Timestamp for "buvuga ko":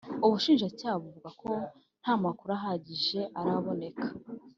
1.03-1.51